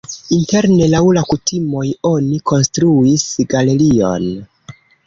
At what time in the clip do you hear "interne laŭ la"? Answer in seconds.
0.35-1.23